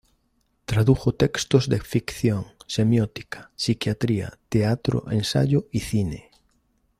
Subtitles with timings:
[0.65, 6.31] Tradujo textos de ficción, semiótica, psiquiatría, teatro, ensayo y cine.